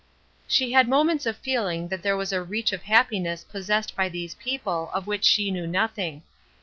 She 0.47 0.71
had 0.71 0.89
moments 0.89 1.27
of 1.27 1.37
feeling 1.37 1.89
that 1.89 2.01
there 2.01 2.17
was 2.17 2.33
a 2.33 2.41
reach 2.41 2.71
of 2.73 2.81
happiness 2.81 3.43
possessed 3.43 3.95
by 3.95 4.09
these 4.09 4.33
people 4.33 4.89
of 4.95 5.05
which 5.05 5.23
she 5.23 5.51
knew 5.51 5.67
nothing. 5.67 6.23